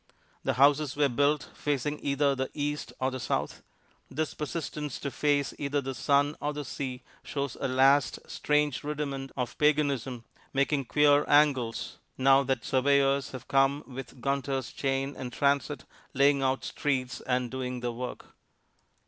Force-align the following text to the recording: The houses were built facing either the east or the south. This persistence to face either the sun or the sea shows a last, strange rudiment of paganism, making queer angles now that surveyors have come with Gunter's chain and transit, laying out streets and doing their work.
The 0.43 0.53
houses 0.53 0.95
were 0.95 1.09
built 1.09 1.51
facing 1.53 2.03
either 2.03 2.33
the 2.33 2.49
east 2.55 2.91
or 2.99 3.11
the 3.11 3.19
south. 3.19 3.61
This 4.09 4.33
persistence 4.33 4.99
to 4.99 5.11
face 5.11 5.53
either 5.59 5.79
the 5.79 5.93
sun 5.93 6.35
or 6.41 6.53
the 6.53 6.65
sea 6.65 7.03
shows 7.21 7.55
a 7.61 7.67
last, 7.67 8.17
strange 8.25 8.83
rudiment 8.83 9.31
of 9.37 9.55
paganism, 9.59 10.23
making 10.53 10.85
queer 10.85 11.23
angles 11.29 11.99
now 12.17 12.41
that 12.41 12.65
surveyors 12.65 13.29
have 13.29 13.47
come 13.47 13.83
with 13.85 14.19
Gunter's 14.21 14.71
chain 14.71 15.15
and 15.15 15.31
transit, 15.31 15.85
laying 16.15 16.41
out 16.41 16.63
streets 16.65 17.21
and 17.27 17.51
doing 17.51 17.81
their 17.81 17.91
work. 17.91 18.25